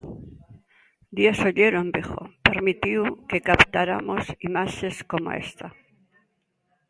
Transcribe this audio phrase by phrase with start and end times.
[1.09, 5.67] O día solleiro en Vigo permitiu que captaramos imaxes coma esta.